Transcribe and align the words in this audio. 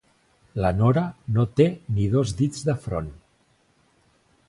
La 0.63 0.71
Nora 0.77 1.03
no 1.35 1.45
té 1.61 1.69
ni 1.99 2.09
dos 2.17 2.35
dits 2.43 2.67
de 2.71 2.79
front. 2.87 3.15